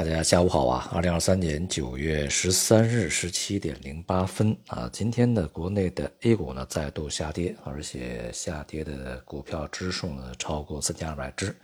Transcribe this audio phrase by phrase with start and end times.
[0.00, 0.88] 大家下午好啊！
[0.94, 11.54] 二零二三年九月十三日十七点零八分啊，今天的国内的 A 股呢再度下跌，而且下跌的股票支数呢超过三千二百只，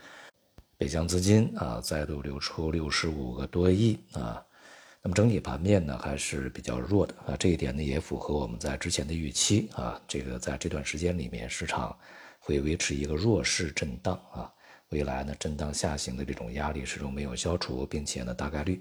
[0.77, 4.44] 北向资金啊再度流出六十五个多亿啊。
[5.00, 11.96] 那么整体盘面呢还是比较弱的啊，这一点呢也符合我们在之前的预期啊，这个在这段时间里面市场
[12.38, 14.53] 会维持一个弱势震荡啊。
[14.90, 18.80] 未来呢，震荡下行的这种压力始终没有消除，并且呢，大概率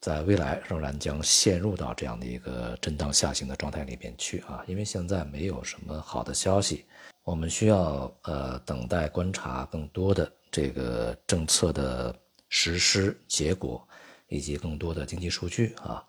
[0.00, 4.62] 在未来仍然将陷入到这样的一个震荡下行的状态里面去啊。
[4.68, 6.84] 因为现在没有什么好的消息，
[7.24, 12.14] 我们需要呃等待观察更多的这个政策的
[12.48, 13.84] 实施结果，
[14.28, 16.04] 以及更多的经济数据啊。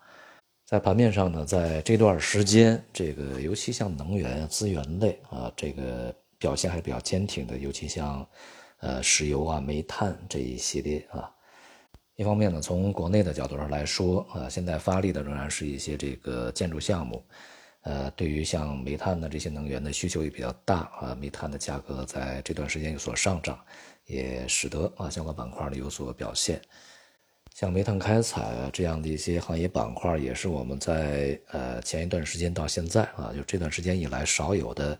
[0.64, 8.24] 在盘面上呢，在这段时间，这个尤其像能源资源类啊，这个表现还是比较坚挺的，尤其像。
[8.80, 11.28] 呃，石油啊、煤炭这一系列啊，
[12.14, 17.24] 一方面呢，从国内的角度上来说啊，现在发力的仍然是一些这个建筑项目，
[17.82, 23.58] 呃，对于像煤炭的这些能源的需求也比较大啊，煤炭的价格在这段时间有所上涨，
[24.06, 26.62] 也使得啊相关板块呢有所表现。
[27.56, 34.96] 像煤炭开采啊这样的一些行业板块，也是我们在呃前一段时间到现在啊，就这段时间以来少有的。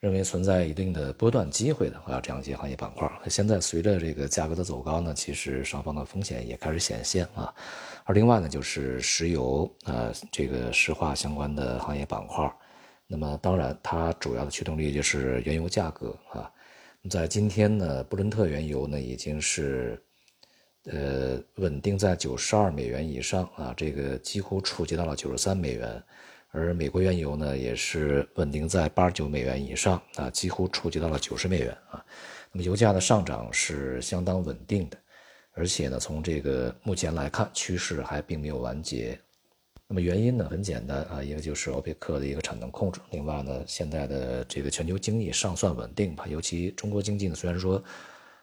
[0.00, 7.52] 认为存在一定的波段机会的啊，这样一些行业板块，现在随着这个价格的走高呢，其实上方的风险也开始显现啊。
[8.04, 12.48] 而另外呢，就是石油啊，这个石化相关的行业板块，
[13.08, 16.48] 那么当然它主要的驱动力就是原油价格啊。
[17.10, 20.00] 在今天呢，布伦特原油呢已经是
[20.84, 26.00] 呃稳定在九十二美元以上啊，这个几乎触及到了九十三美元。
[26.50, 32.02] 而美国原油呢，也是稳定在八十九美元以上啊，几乎触及到了九十美元啊。
[32.50, 34.96] 那么油价的上涨是相当稳定的，
[35.52, 39.18] 而且呢，从这个目前来看，趋势还并没有完结。
[39.86, 47.82] 那么原因呢，很简单啊，一个就是欧佩克的一个产能控制，另外呢，现在的这个全球经济尚算稳定吧，尤其中国经济呢，虽然说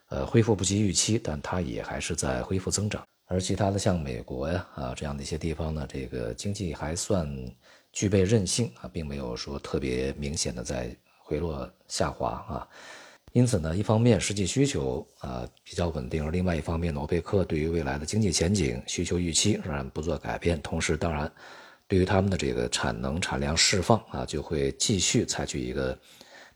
[0.10, 3.04] 呃恢复不及预期，但它也还是在恢复增长。
[3.26, 7.28] 而其他的像美国呀啊这样的一些地方呢，这个经济还算。
[7.96, 12.68] 具备韧性啊，并没有说特别明显的在回落下滑啊，
[13.32, 21.32] 因此呢，一方面实际需求啊比较稳定，而另外一方面呢，欧佩克对于未来的经济前景需求预期仍然不做改变，同时当然，
[21.88, 25.98] 对于他们的这个产能产量释放啊，就会继续采取一个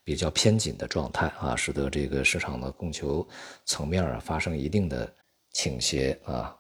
[0.04, 3.26] 比较偏紧的状态啊，使得这个市场的供求
[3.64, 5.10] 层面啊发生一定的
[5.54, 6.54] 倾斜啊。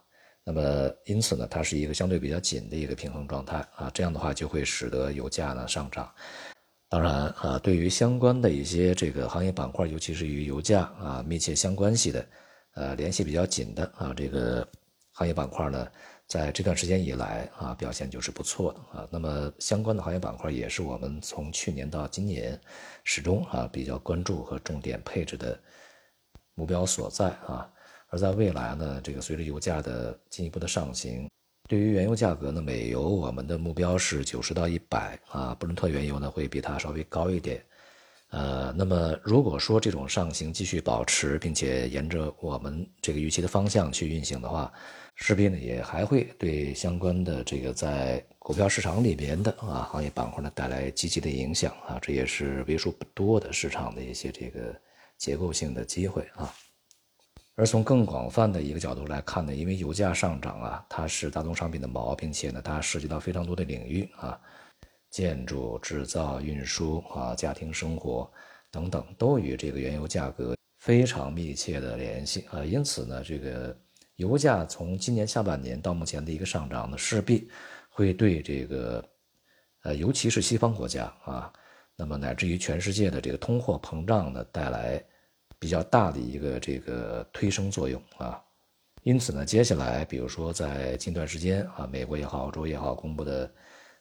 [0.52, 6.12] 那么，因此呢，它是一个相对比较紧的一个平衡状态啊，这样的话就会使得油价呢上涨。
[6.90, 12.28] 当然啊，对于相关的一些这个行业板块，尤其是与油价啊密切相关系的，
[12.74, 14.68] 呃，联系比较紧的啊，这个
[15.12, 15.88] 行业板块呢，
[16.26, 19.08] 在这段时间以来啊，表现就是不错的啊。
[19.12, 22.60] 那么，相关的行业板块也是我们从去年到今年
[23.04, 25.60] 始终啊比较关注和重点配置的
[26.56, 27.72] 目标所在啊。
[28.10, 31.30] 而在未来呢，这个随着油价的进一步的上行，
[31.68, 37.64] 对于原油价格呢，美油我们的目标是九十到一百啊，布伦特原油呢会比它稍微高一点，
[38.32, 44.74] 呃，那么如果说这种上行继续保持，并且沿着我们这个预期的方向去运行的话，
[45.14, 54.76] 势必呢也还会对相关的这个在股票市场里边的啊行业板块呢带来积极的影响啊，这也是为数不多的市场的一些这个
[55.18, 56.52] 结构性的机会啊。
[57.60, 64.40] 而从更广泛的一个角度来看呢，因为油价上涨啊，它是大宗商品的锚，并且呢，它涉及到非常多的领域啊，
[65.10, 68.32] 建筑、制造、运输啊、家庭生活
[68.72, 72.64] 等等，都与这个原油价格非常密切的联系啊。
[72.64, 73.78] 因此呢，这个
[74.16, 77.52] 油价从今年下半年到目前的一个上涨呢，势必
[77.90, 79.04] 会对这个
[79.84, 81.52] 呃，尤其是西方国家啊，
[81.98, 85.04] 那么乃至于全世界的这个通货膨胀呢，带来。
[85.60, 88.42] 比较大的一个这个推升作用啊，
[89.04, 93.52] 因此呢，接下来比如说在近段时间啊，美国也好，欧洲也好，公布的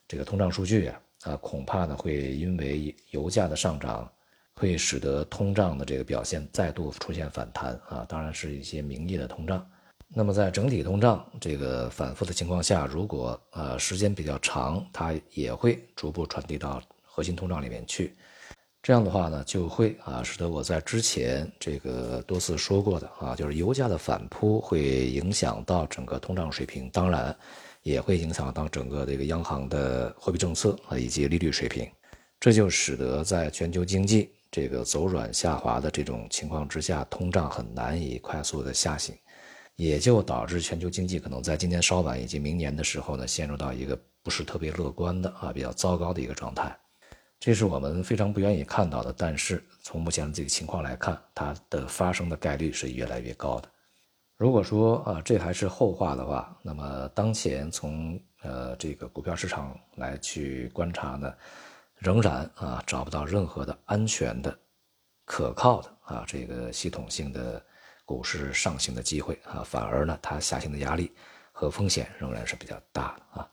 [0.06, 4.10] 这个通胀数据啊，啊，恐怕呢会因为油价的上涨，
[4.55, 9.69] 会使得通胀的这个表现再度出现反弹啊，当然是一些名义的通胀。
[10.11, 18.14] 那么在整体通胀这个反复的情况下，如果呃时间比较长，它也会逐步传递到核心通胀里面去。
[18.88, 27.37] 这样的话呢，就会啊，使得我在之前这个多次说过的啊，就是油价的反扑会影响到整个通胀水平，当然
[27.82, 31.87] 也会影响到整个这个央行的货币政策啊以及利率水平，
[32.40, 39.14] 这就使得在全球经济这个走软下滑的这种情况之下，通胀很难以快速的下行，
[39.76, 46.75] 也就导致全球经济可能在今年稍晚以及明年的时候呢，陷入到一个不是特别乐观的啊，比较糟糕的一个状态。
[47.40, 53.69] 这是我们非常不愿意看到的，但是从目前的这个情况来看，它的发生的概率是越来越高的。
[54.37, 61.32] 如果说啊，这还是后话的话，那么当前从呃这个股票市场来去观察呢，
[61.96, 64.56] 仍然啊找不到任何的安全的、
[65.25, 67.64] 可靠的啊这个系统性的
[68.05, 71.12] 股市上行的机会啊，反而呢它下行的压力
[71.52, 73.50] 和风险仍然是比较大的啊。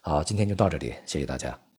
[0.00, 1.63] 好，今天就到这里，谢谢大家。